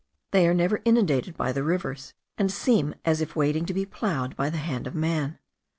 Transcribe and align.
They 0.31 0.47
are 0.47 0.53
never 0.55 0.81
inundated 0.83 1.37
by 1.37 1.51
the 1.51 1.61
rivers, 1.61 2.15
and 2.35 2.51
seem 2.51 2.95
as 3.05 3.21
if 3.21 3.35
waiting 3.35 3.67
to 3.67 3.73
be 3.75 3.85
ploughed 3.85 4.35
by 4.35 4.49
the 4.49 4.57
hand 4.57 4.87
of 4.87 4.95
man. 4.95 5.37